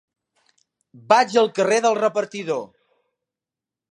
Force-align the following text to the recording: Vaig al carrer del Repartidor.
Vaig 1.11 1.35
al 1.41 1.51
carrer 1.59 1.77
del 1.87 1.99
Repartidor. 2.01 2.65